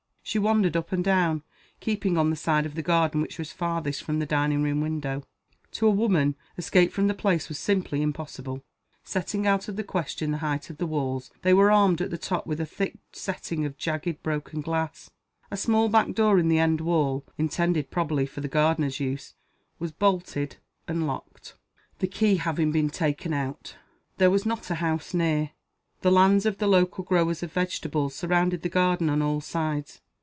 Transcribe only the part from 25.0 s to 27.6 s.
near. The lands of the local growers of